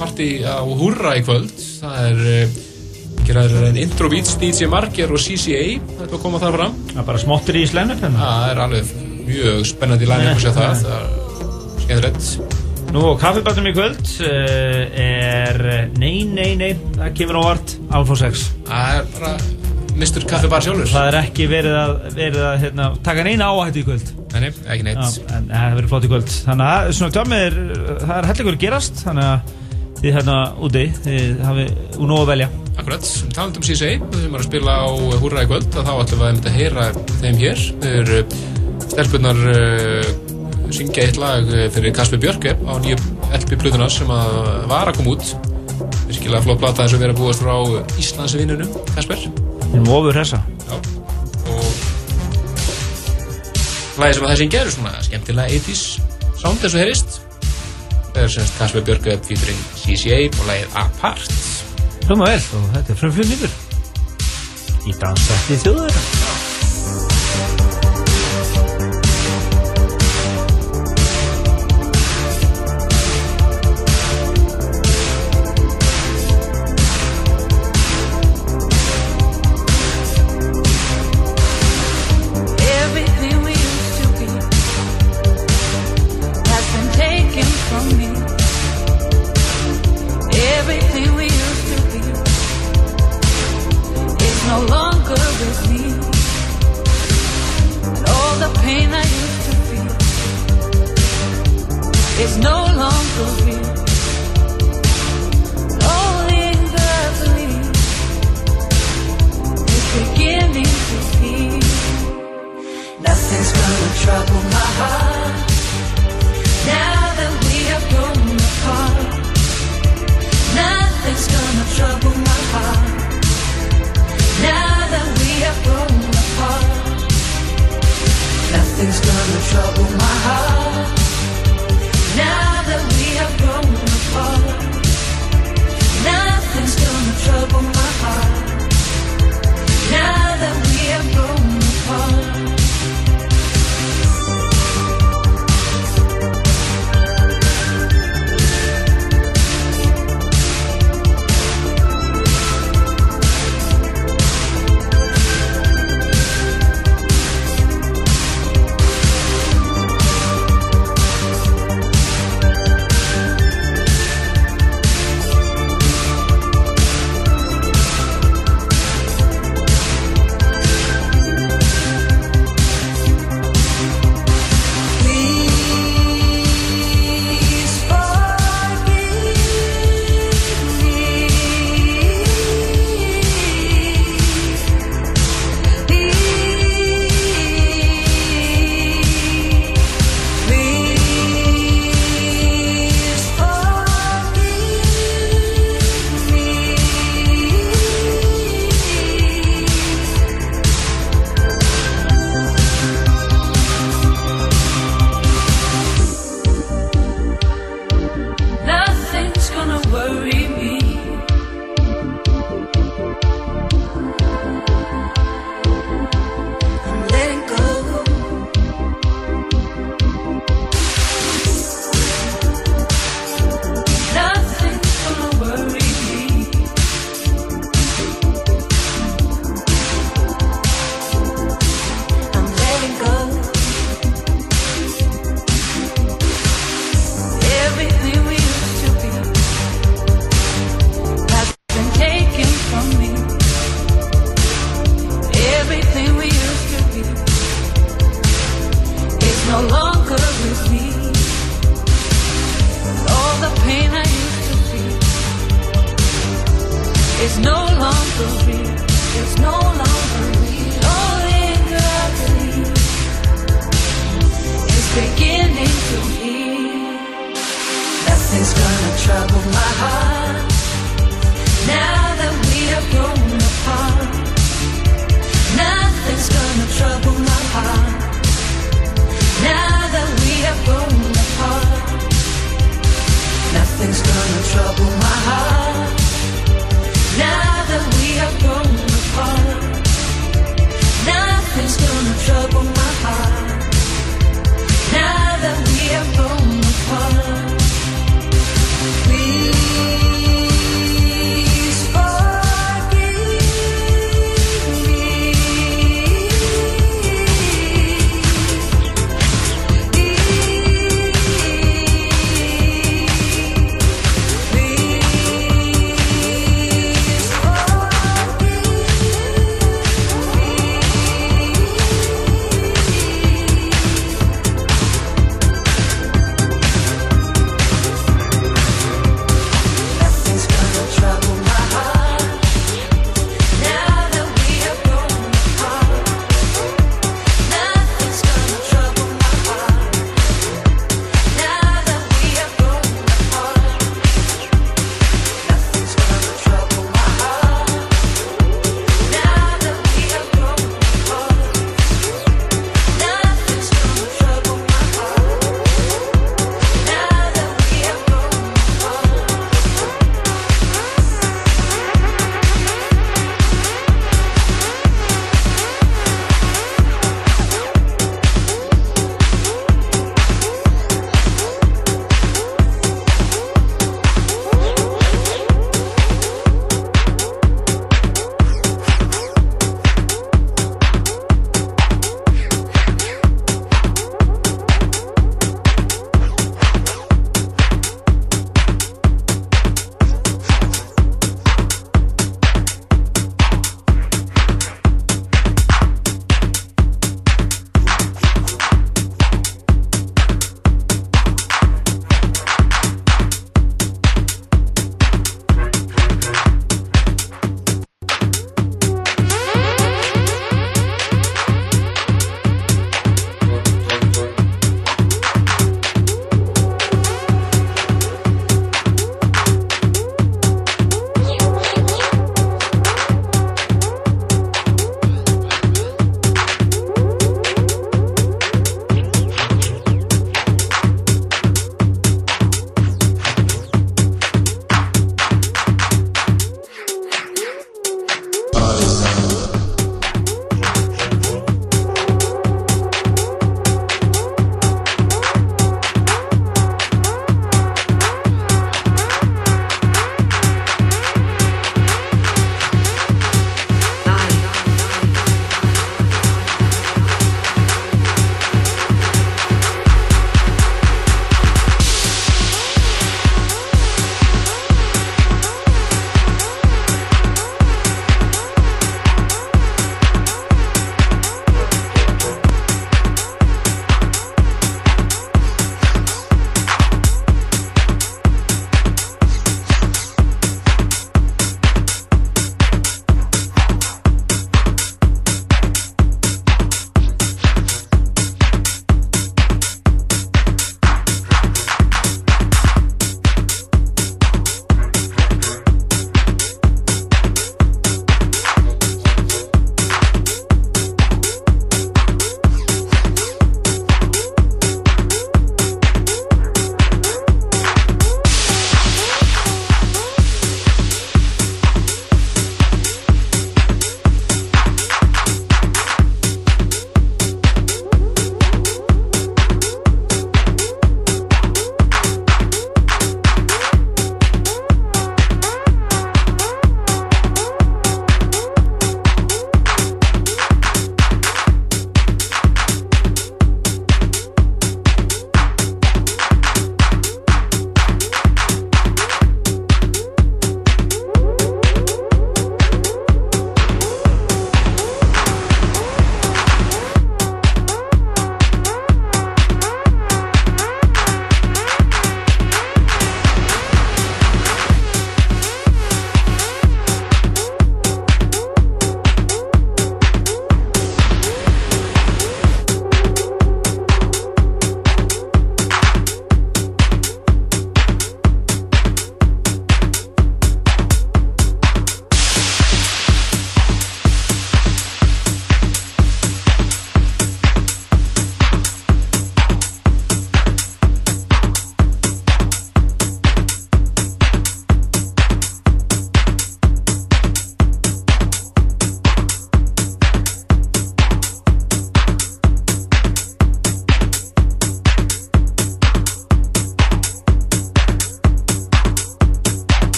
partí 0.00 0.28
á 0.44 0.64
Hurra 0.64 1.14
í 1.18 1.24
kvöld. 1.24 1.52
Það 1.80 2.06
er 2.08 2.22
uh, 2.32 2.60
geraður 3.28 3.66
en 3.68 3.80
Intro 3.80 4.10
Beats, 4.12 4.36
DJ 4.40 4.70
Marger 4.72 5.12
og 5.12 5.22
CCA. 5.22 5.64
Þetta 5.98 6.12
var 6.14 6.22
komað 6.24 6.46
þar 6.46 6.56
fram. 6.58 6.78
Það 6.92 7.02
er 7.02 7.10
bara 7.10 7.24
smottir 7.26 7.60
í 7.60 7.66
slennup 7.70 8.04
hérna. 8.04 8.22
Það 8.24 8.54
er 8.54 8.62
alveg 8.66 8.94
mjög 9.30 9.68
spennandi 9.74 10.10
að 10.10 10.30
sjá 10.46 10.50
það. 10.56 10.86
Það 10.86 10.96
er 10.96 11.84
skemmtilegt. 11.84 12.49
Nú 12.90 13.04
og 13.12 13.20
kaffibarnum 13.22 13.68
í 13.70 13.72
kvöld 13.76 14.00
uh, 14.26 14.80
er 14.98 15.60
Nei, 16.00 16.24
nei, 16.26 16.56
nei, 16.58 16.72
það 16.96 17.12
kemur 17.20 17.38
á 17.38 17.42
vart 17.52 17.74
Alfa 17.94 18.16
6 18.24 18.44
Það 18.66 18.96
er 18.96 19.10
bara 19.14 19.32
Mr. 20.00 20.24
Kaffibar 20.24 20.62
sjálfur. 20.64 20.88
Það 20.88 21.08
er 21.10 21.16
ekki 21.18 21.46
verið 21.50 21.74
að, 21.76 21.90
verið 22.16 22.44
að 22.46 22.54
hérna, 22.62 22.86
taka 23.04 23.24
neina 23.26 23.50
áhættu 23.52 23.82
í 23.82 23.86
kvöld 23.86 24.12
Nei, 24.32 24.38
nei, 24.46 24.50
ekki 24.72 24.86
neitt. 24.86 25.00
Já, 25.02 25.26
en 25.36 25.50
eh, 25.50 25.54
það 25.54 25.76
verður 25.76 25.90
flott 25.92 26.06
í 26.06 26.10
kvöld 26.14 26.32
Þannig 26.46 26.70
að 26.70 26.92
svona 26.98 27.38
er, 27.38 27.58
það 28.00 28.14
er 28.16 28.28
hellingur 28.30 28.56
að 28.56 28.64
gerast 28.64 29.04
Þannig 29.04 29.30
að 29.30 29.54
þið 30.00 30.16
hérna 30.16 30.38
úti, 30.64 30.84
þið 31.04 31.44
hafið 31.44 31.72
úr 32.00 32.10
nógu 32.10 32.24
að 32.24 32.32
velja 32.32 32.50
Akkurat, 32.80 33.10
talandum 33.36 33.64
CCA, 33.66 33.90
við 34.00 34.22
sem 34.22 34.24
erum 34.24 34.38
að 34.38 34.46
spila 34.46 34.78
á 34.80 34.88
Hurra 35.20 35.44
í 35.44 35.48
kvöld, 35.50 35.68
þá 35.74 35.90
ætlum 35.92 36.22
við 36.22 36.46
að 36.48 36.54
heyra 36.56 36.86
þeim 37.20 37.40
hér. 37.42 37.64
Þau 37.82 37.90
eru 37.90 38.20
stelpunar 38.86 39.42
uh, 39.52 40.29
syngja 40.74 41.06
eitt 41.06 41.18
lag 41.20 41.46
uh, 41.48 41.66
fyrir 41.74 41.94
Kasper 41.96 42.20
Björke 42.22 42.54
á 42.56 42.72
nýju 42.82 42.96
LP-plötuna 43.38 43.88
sem 43.92 44.10
að 44.10 44.36
var 44.70 44.90
að 44.90 45.00
koma 45.00 45.16
út. 45.16 45.24
Virkilega 46.10 46.42
flott 46.44 46.60
við 46.60 47.04
erum 47.06 47.14
að 47.14 47.20
búast 47.20 47.42
frá 47.44 47.54
Íslandsvinnunum, 48.02 48.70
Kasper. 48.96 49.20
Við 49.70 49.76
erum 49.78 49.92
ofur 49.94 50.16
hressa 50.16 50.40
Já, 50.66 50.74
og 51.50 51.64
lagið 54.00 54.16
sem 54.16 54.24
að 54.24 54.30
það 54.30 54.38
syngja 54.42 54.62
eru 54.64 54.74
svona 54.74 55.02
skemmtilega 55.06 55.58
80s 55.60 55.82
sound 56.40 56.64
eins 56.64 56.74
og 56.74 56.80
heyrist. 56.80 57.20
Það 58.10 58.22
er 58.24 58.32
semst 58.34 58.58
Kasper 58.58 58.86
Björke 58.86 59.18
featuring 59.28 59.60
CCA 59.78 60.22
og 60.32 60.46
lagið 60.48 60.78
Apart. 60.82 61.40
Hljóma 62.10 62.32
vel 62.32 62.40
og 62.58 62.70
þetta 62.74 62.90
er 62.90 62.98
frumflutningur 62.98 63.52
Í 64.90 64.96
dansætti 64.98 65.60
þjóður 65.62 66.19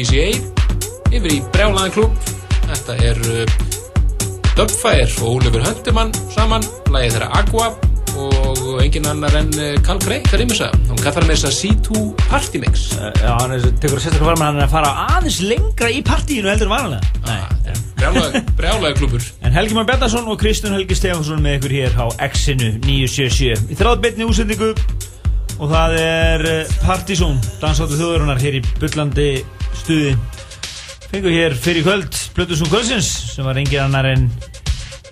uh, 0.00 0.08
CCA 0.08 0.30
yfir 1.10 1.32
í 1.34 1.38
Brjálaðan 1.52 1.92
klúb. 1.94 2.32
Þetta 2.70 2.96
er 3.04 3.20
uh, 3.26 3.54
Dubfire 4.56 5.08
og 5.20 5.40
Ólefur 5.40 5.64
Höndumann 5.66 6.12
saman, 6.32 6.64
lagið 6.92 7.16
þeirra 7.16 7.30
Aqua 7.40 7.70
og 8.20 8.80
engin 8.82 9.06
annar 9.06 9.34
en 9.38 9.50
uh, 9.54 9.74
Carl 9.86 10.00
Craig, 10.02 10.24
það 10.30 10.42
rýmur 10.42 10.60
það. 10.60 10.78
Hún 10.90 11.02
kallar 11.04 11.26
með 11.26 11.36
þess 11.36 11.48
að 11.50 11.56
C2 11.58 12.04
Party 12.30 12.62
Mix. 12.62 12.86
Já, 12.98 13.28
hann 13.36 13.54
er, 13.56 13.68
tekur 13.82 14.00
að 14.00 14.06
setja 14.06 14.22
hvað 14.22 14.42
hann 14.44 14.60
er 14.60 14.66
að 14.66 14.74
fara 14.74 14.94
aðeins 15.18 15.40
lengra 15.44 15.92
í 15.92 16.00
partíinu 16.06 16.50
heldur. 16.50 16.72
Nei. 17.28 17.76
Brjálaði, 18.00 18.94
klúbur. 19.00 19.28
En 19.44 19.54
Helgi 19.54 19.76
Már 19.76 19.86
Bjarnason 19.90 20.28
og 20.30 20.40
Kristján 20.40 20.74
Helgi 20.78 20.96
Stefansson 20.96 21.42
með 21.44 21.58
ykkur 21.58 21.76
hér 21.76 21.98
á 22.00 22.06
X-inu 22.30 22.72
977 22.86 23.74
í 23.74 23.78
þráðbyrni 23.78 24.28
úsendingu 24.28 24.72
og 25.60 25.68
það 25.68 25.96
er 26.00 26.44
eh, 26.48 26.76
Partizón, 26.80 27.40
dansáttu 27.60 27.98
þjóðurinnar 27.98 28.40
hér 28.40 28.60
í 28.60 28.62
Bullandi 28.80 29.30
stuði 29.78 30.14
fengur 31.10 31.34
hér 31.34 31.56
fyrir 31.58 31.84
kvöld 31.86 32.18
Plutusson 32.36 32.70
Kvöldsins 32.70 33.08
sem 33.34 33.46
var 33.46 33.58
engin 33.60 33.82
annar 33.84 34.06
en 34.12 34.28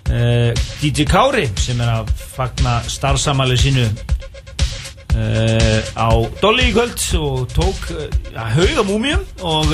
uh, 0.09 0.51
DJ 0.81 1.07
Kári 1.09 1.47
sem 1.59 1.79
er 1.83 1.91
að 1.99 2.13
fagna 2.35 2.79
starfsamali 2.87 3.57
sínu 3.59 3.85
uh, 3.85 5.79
á 5.95 6.09
Dolly 6.41 6.69
í 6.69 6.75
kvöld 6.75 7.03
og 7.19 7.47
tók 7.55 7.89
uh, 7.95 8.07
hauga 8.55 8.85
múmium 8.87 9.23
og 9.43 9.67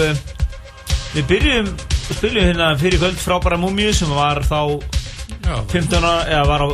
við 1.15 1.25
byrjum 1.29 1.71
spilum 2.11 2.49
hérna 2.49 2.73
fyrir 2.79 3.01
kvöld 3.01 3.17
frábæra 3.21 3.57
múmiu 3.61 3.93
sem 3.93 4.09
var 4.13 4.43
þá 4.45 4.81
15 5.45 6.01
ára, 6.01 6.25
eða 6.25 6.45
var 6.49 6.63
á, 6.65 6.67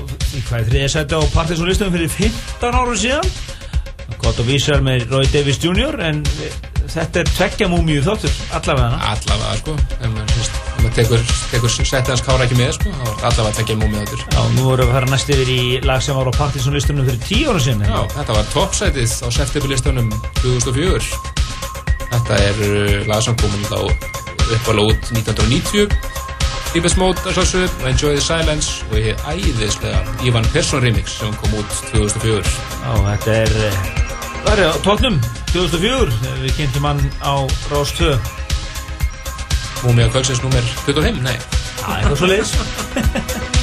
hvað 0.48 0.60
er 0.62 0.68
þriðja 0.70 0.92
seti 0.94 1.18
á 1.20 1.22
Partiðsson 1.34 1.68
listum 1.68 1.92
fyrir 1.92 2.12
15 2.14 2.78
ára 2.80 2.96
síðan 2.96 3.34
gott 4.32 4.46
og 4.46 4.48
vísar 4.48 4.80
með 4.80 5.10
Roy 5.12 5.28
Davis 5.28 5.58
Jr. 5.60 5.98
en 6.08 6.22
þetta 6.92 7.20
er 7.20 7.30
tveggja 7.34 7.68
múmiu 7.68 8.00
þáttur 8.06 8.32
allavega 8.56 9.00
Allavega, 9.10 9.58
sko. 9.60 9.74
Ef 9.98 10.14
maður, 10.14 10.92
tekur, 10.96 11.24
tekur 11.52 11.74
setið 11.74 12.14
hans 12.14 12.24
kára 12.24 12.46
ekki 12.46 12.60
með, 12.60 12.72
sko. 12.78 12.94
Það 12.94 13.10
var 13.10 13.26
allavega 13.32 13.58
tekja 13.58 13.78
múmið 13.82 14.06
þáttur. 14.06 14.24
Já, 14.32 14.40
nú 14.56 14.68
vorum 14.70 14.88
við 14.88 14.94
að 14.94 14.96
fara 14.96 15.12
næst 15.12 15.34
yfir 15.36 15.52
í 15.52 15.60
lag 15.84 16.06
sem 16.06 16.16
var 16.16 16.32
á 16.32 16.34
Partiðsson 16.38 16.78
listunum 16.78 17.10
fyrir 17.10 17.26
10 17.28 17.52
ára 17.52 17.64
síðan 17.66 17.84
Já, 17.90 18.00
þetta 18.16 18.38
var 18.38 18.50
toppsætið 18.54 19.16
á 19.20 19.28
septemberlistunum 19.36 20.12
2004. 20.40 21.12
Þetta 22.14 22.42
er 22.48 22.62
uh, 22.70 22.98
lag 23.12 23.26
sem 23.26 23.40
komin 23.42 23.68
þá 23.68 23.80
uppálega 23.82 24.94
út 24.94 25.12
1990. 25.12 25.98
Deepest 26.72 26.96
Mode, 27.02 27.20
að 27.28 27.36
sjálfsögðu, 27.36 27.90
Enjoy 27.90 28.16
the 28.16 28.24
Silence 28.24 28.86
og 28.88 29.02
ég 29.02 29.26
æðislega 29.28 30.06
Ivan 30.24 30.48
Persson 30.56 30.80
remix 30.86 31.18
sem 31.20 31.36
kom 31.42 31.60
út 31.60 31.82
2004. 31.92 32.46
Já, 32.80 32.94
þetta 33.10 33.36
er 33.42 33.60
eh, 33.68 34.01
Það 34.46 34.60
er 34.60 34.74
á 34.74 34.78
tóknum 34.86 35.18
2004 35.54 36.18
þegar 36.22 36.42
við 36.44 36.56
kynntum 36.60 36.88
hann 36.90 37.02
á 37.24 37.34
Rás 37.72 37.94
2 38.00 38.12
Múmia 39.82 40.10
Kvöldsins 40.14 40.44
nummer 40.44 40.66
25, 40.86 41.24
nei. 41.26 41.38
Já, 41.82 41.88
eitthvað 41.98 42.20
svo 42.22 42.30
leiðis 42.30 42.54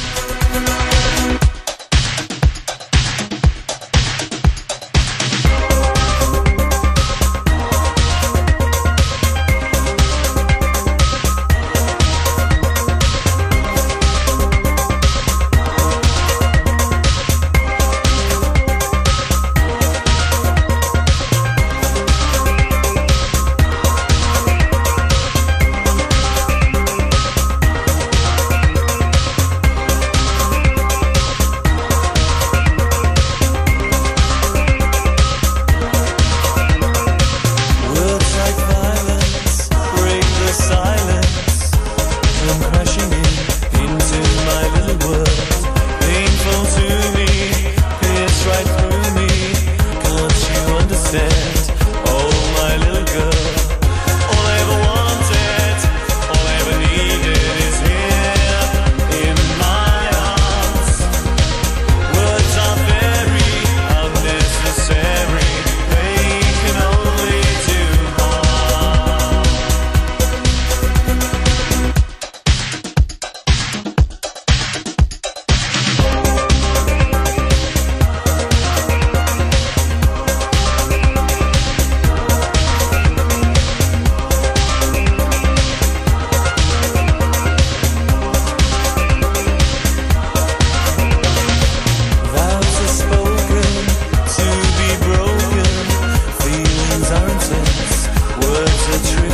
The 98.90 98.98
tree. 99.06 99.27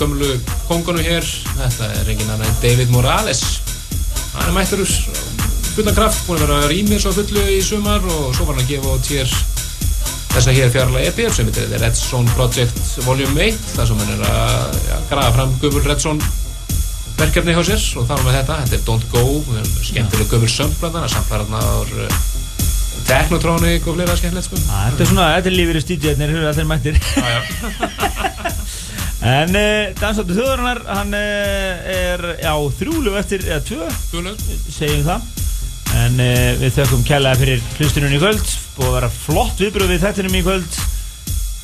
Gömlu 0.00 0.30
kongunum 0.68 1.04
hér. 1.04 1.26
Þetta 1.58 1.92
er 2.00 2.12
engin 2.14 2.30
annar 2.34 2.48
en 2.48 2.58
David 2.62 2.94
Morales. 2.94 3.44
Hann 4.34 4.48
er 4.48 4.56
mættur 4.56 4.84
úr 4.84 4.92
fullan 5.78 5.94
kraft, 5.94 6.24
búin 6.26 6.42
að 6.42 6.48
vera 6.50 6.72
rýmis 6.72 7.06
á 7.06 7.14
fullu 7.14 7.42
í 7.54 7.60
sumar 7.62 8.02
og 8.02 8.32
svo 8.34 8.48
var 8.48 8.56
hann 8.58 8.64
að 8.64 8.72
gefa 8.72 8.94
út 8.96 9.10
hér 9.12 9.34
þessa 10.32 10.54
hér 10.56 10.72
fjarlæga 10.74 11.10
EP 11.12 11.20
sem 11.34 11.46
heitir 11.46 11.68
The 11.70 11.78
Red 11.82 11.94
Zone 11.98 12.34
Project 12.34 12.80
Volume 13.04 13.46
1 13.46 13.60
þar 13.76 13.88
sem 13.90 14.02
hann 14.02 14.10
er 14.16 14.24
að 14.26 14.76
ja, 14.88 14.98
grafa 15.10 15.36
fram 15.36 15.54
gömul 15.62 15.84
Red 15.86 16.02
Zone 16.02 16.32
verkefni 17.18 17.54
hjá 17.54 17.62
sér 17.68 17.86
og 17.98 18.08
þar 18.10 18.24
með 18.26 18.36
þetta, 18.40 18.58
þetta 18.64 18.78
er 18.78 18.84
Don't 18.88 19.06
Go 19.14 19.22
skemmtileg 19.86 20.34
gömul 20.34 20.50
sömpla 20.52 20.90
þannig 20.90 21.08
að 21.08 21.14
samplar 21.14 21.46
hann 21.46 21.58
á 21.58 21.66
Technotronic 23.08 23.86
og 23.88 23.96
fleira 23.96 24.18
skemmtilegt 24.18 24.50
sko 24.50 24.58
Þetta 24.66 25.04
er 25.04 25.10
svona, 25.12 25.30
þetta 25.38 25.52
er 25.52 25.56
lífið 25.56 25.78
í 25.78 25.84
stíðjætnir, 25.86 26.34
hérna 26.34 26.50
allir 26.50 26.66
mættir. 26.68 26.98
En 29.18 29.50
uh, 29.50 29.88
Dansáttu 29.98 30.36
þjóðarinnar, 30.36 30.78
hann 30.86 31.14
uh, 31.16 31.88
er 31.90 32.22
á 32.46 32.54
þrjúlu 32.78 33.16
eftir, 33.18 33.42
eða 33.48 33.64
tvö, 33.66 33.88
Þjóðlög. 34.12 34.44
segjum 34.70 35.02
það. 35.08 35.24
En 35.98 36.20
uh, 36.22 36.52
við 36.60 36.76
þökkum 36.76 37.02
kærlega 37.08 37.40
fyrir 37.40 37.64
hlustunum 37.80 38.14
í 38.14 38.20
kvöld, 38.22 38.52
búið 38.76 38.86
að 38.92 38.94
vera 38.98 39.10
flott 39.16 39.62
viðbröð 39.64 39.90
við 39.90 40.04
þettinum 40.04 40.38
í 40.38 40.42
kvöld. 40.46 40.78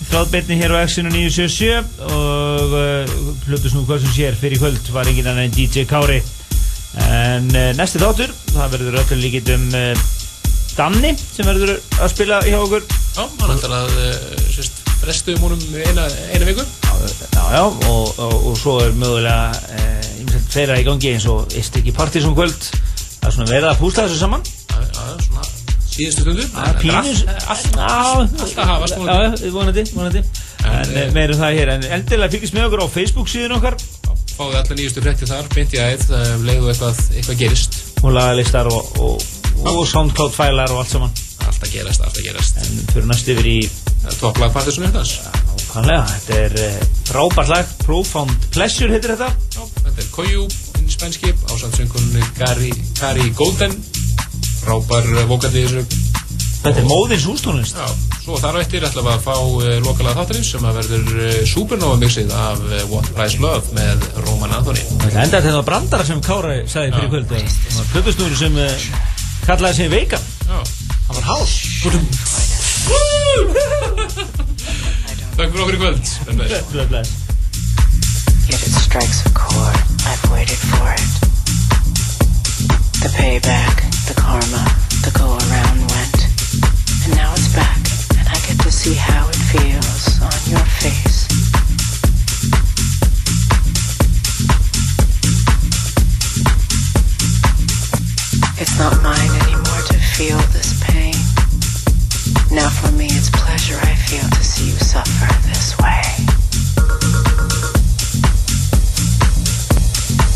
Þráðbeinni 0.05 0.57
hér 0.59 0.75
á 0.75 0.79
X-inu 0.83 1.13
977 1.15 2.03
og 2.11 2.75
uh, 2.75 3.15
Plutusnúk 3.47 3.87
kvöldsum 3.89 4.13
sér 4.17 4.35
fyrir 4.39 4.59
kvöld 4.61 4.91
var 4.93 5.09
engin 5.09 5.31
annar 5.31 5.47
en 5.47 5.55
DJ 5.55 5.87
Kári. 5.89 6.19
En 7.07 7.47
uh, 7.55 7.71
næsti 7.79 8.03
þáttur, 8.03 8.35
það 8.51 8.75
verður 8.75 8.99
öllum 9.05 9.23
líkit 9.23 9.53
um 9.55 9.69
uh, 9.79 10.09
Danni 10.75 11.15
sem 11.23 11.47
verður 11.47 11.77
að 12.03 12.11
spila 12.11 12.43
hjá 12.43 12.59
okkur. 12.59 12.83
Já, 13.15 13.23
hann 13.45 13.55
ætlar 13.55 13.77
að 13.85 13.95
sérst, 14.51 14.83
frestu 14.99 15.39
um 15.39 15.47
honum 15.47 15.79
eina, 15.79 16.09
eina 16.35 16.51
viku 16.51 16.67
Já, 17.45 17.57
já, 17.57 17.62
og, 17.62 18.19
og, 18.19 18.47
og 18.47 18.57
svo 18.59 18.79
er 18.81 18.95
mögulega 18.97 19.51
uh, 19.53 20.39
fleira 20.49 20.79
í 20.81 20.85
gangi 20.87 21.11
eins 21.12 21.27
og 21.29 21.53
ist 21.59 21.77
ekki 21.77 21.93
partysum 21.93 22.33
kvöld. 22.37 22.71
Það 23.21 23.29
er 23.29 23.35
svona 23.37 23.51
verið 23.51 23.69
að 23.69 23.83
púsla 23.83 24.07
þessu 24.07 24.23
saman. 24.23 24.47
Já, 24.71 24.81
já, 24.81 25.05
svona 25.27 25.45
síðustu 25.95 26.33
er 26.35 26.79
pínus 26.81 27.23
Alltaf 27.53 28.65
hafast 28.71 28.97
vonandi, 29.55 29.85
eh, 30.65 31.12
meira 31.15 31.37
um 31.37 31.43
það 31.43 31.59
hér, 31.59 31.73
en 31.77 31.87
endilega 31.99 32.33
fylgjast 32.33 32.57
með 32.57 32.66
okkur 32.71 32.83
á 32.83 32.87
Facebook 32.97 33.31
síðan 33.31 33.57
okkar. 33.59 33.79
Fáðu 34.35 34.59
alla 34.59 34.79
nýjustu 34.81 35.05
frétti 35.05 35.29
þar, 35.31 35.51
æð 35.55 36.09
um 36.19 36.49
leiðu 36.49 36.73
eitthvað, 36.73 37.03
eitthvað 37.15 37.41
gerist. 37.45 37.79
Og 38.03 38.16
lagalistar 38.16 38.71
og, 38.73 38.99
og, 39.05 39.85
Soundcloud 39.87 40.35
fælar 40.35 40.75
og 40.75 40.83
allt 40.83 40.97
saman. 40.97 41.15
Alltaf 41.45 41.71
gerast, 41.71 42.03
alltaf 42.03 42.25
gerast. 42.25 42.59
En 42.65 42.87
fyrir 42.91 43.11
næst 43.12 43.31
yfir 43.31 43.53
í 43.53 43.59
Topplag 44.19 44.57
Partisan 44.57 44.89
Hjartans 44.89 45.19
Nákvæmlega, 45.75 46.03
þetta 46.07 46.35
er 46.39 46.53
uh, 46.55 46.75
frábært 47.09 47.49
lag. 47.51 47.71
Profound 47.83 48.31
Pleasure 48.55 48.93
heitir 48.95 49.11
þetta. 49.17 49.27
Já, 49.57 49.63
þetta 49.81 50.03
er 50.05 50.11
Koyu, 50.15 50.45
hinn 50.77 50.93
spænski 50.93 51.33
ásamt 51.51 51.75
söngunni 51.81 52.23
Gary, 52.39 52.71
Gary 53.01 53.33
Golden. 53.35 53.75
Frábær 54.61 55.09
uh, 55.11 55.25
vokall 55.33 55.51
í 55.59 55.65
þessu. 55.65 55.83
Þetta 56.63 56.79
er 56.79 56.87
móðins 56.87 57.27
hústónlist. 57.27 57.75
Já, 57.75 57.91
svo 58.23 58.39
þar 58.39 58.55
á 58.55 58.63
eftir 58.63 58.87
ætlum 58.87 59.09
við 59.09 59.17
að 59.17 59.27
fá 59.27 59.35
uh, 59.35 59.67
lokalega 59.83 60.15
þáttarins 60.21 60.53
sem 60.55 60.63
að 60.71 60.79
verður 60.79 61.11
Supernova 61.51 61.99
mixið 62.05 62.31
af 62.39 62.63
What 62.93 63.11
Price 63.19 63.43
Love 63.43 63.75
með 63.75 64.07
Roman 64.29 64.55
Anthony. 64.61 64.87
Það 65.03 65.21
enda 65.27 65.43
þetta 65.49 65.59
á 65.59 65.69
brandara 65.73 66.07
sem 66.07 66.23
Kára 66.23 66.55
sagði 66.71 66.95
fyrir 67.01 67.11
kvöld 67.17 67.35
Það 67.35 67.81
var 67.81 67.91
plötusnúri 67.97 68.39
sem 68.39 68.63
kallaði 69.43 69.83
sig 69.83 69.91
veikan 69.91 70.23
Já. 70.47 70.59
Það 71.11 71.15
var 71.19 71.25
hás 71.35 71.53
Takk 75.45 75.53
fyrir 75.53 75.65
okkur 75.65 75.77
í 75.77 75.81
kvöld 75.83 76.07
Bless. 76.39 76.69
Bless, 76.73 76.89
bless. 76.89 77.11
Yet 78.49 78.62
it 78.65 78.73
strikes 78.81 79.19
a 79.29 79.33
chord. 79.37 79.77
I've 80.09 80.25
waited 80.33 80.57
for 80.57 80.89
it. 80.89 81.11
The 83.05 83.12
payback, 83.12 83.85
the 84.09 84.16
karma, 84.16 84.65
the 85.05 85.12
go 85.12 85.37
around 85.37 85.85
went. 85.93 86.21
And 87.05 87.12
now 87.21 87.37
it's 87.37 87.53
back, 87.53 87.77
and 88.16 88.25
I 88.25 88.41
get 88.49 88.57
to 88.65 88.73
see 88.73 88.97
how 88.97 89.29
it 89.29 89.37
feels 89.53 90.16
on 90.25 90.41
your 90.49 90.65
face. 90.81 91.29
It's 98.65 98.79
not 98.81 98.97
mine 99.05 99.33
anymore 99.45 99.83
to 99.93 99.99
feel 100.16 100.41
this 100.57 100.73
pain. 100.89 101.12
Now 102.49 102.71
for 102.71 102.91
me 102.97 103.12
it's 103.12 103.29
pleasure 103.29 103.77
I 103.83 103.95
feel 104.09 104.25
to 104.25 104.43
see 104.45 104.71
you 104.73 104.74
suffer 104.95 105.49
this 105.49 105.77
way. 105.83 106.03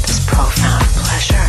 This 0.02 0.18
profound 0.26 0.84
pleasure. 0.98 1.48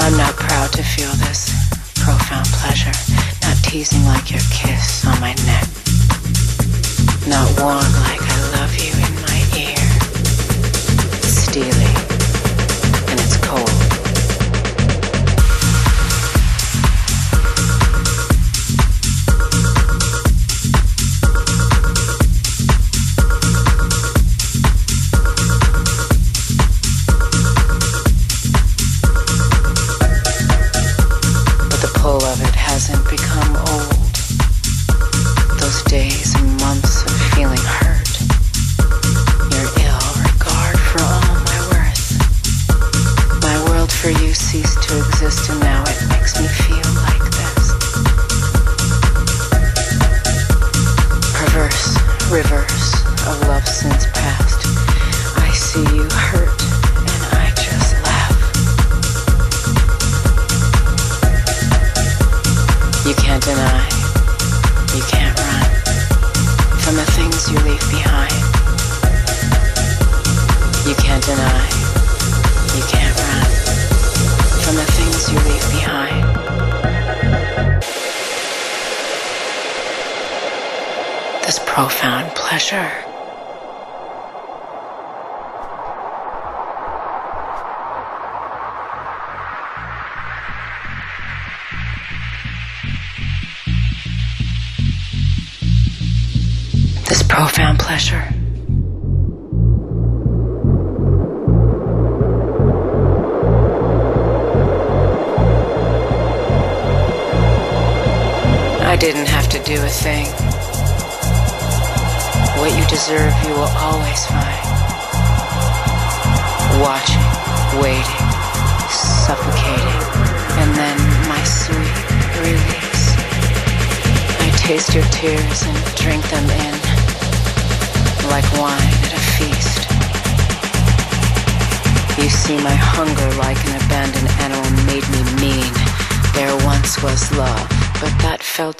I'm 0.00 0.14
not 0.18 0.34
proud 0.36 0.70
to 0.74 0.82
feel 0.82 1.12
this 1.24 1.48
profound 2.04 2.46
pleasure. 2.60 2.92
Not 3.40 3.56
teasing 3.64 4.04
like 4.04 4.30
your 4.30 4.44
kiss 4.52 5.06
on 5.06 5.18
my 5.18 5.32
neck. 5.48 5.66
Not 7.26 7.48
warm 7.58 7.92
like 8.04 8.31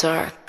dark, 0.02 0.41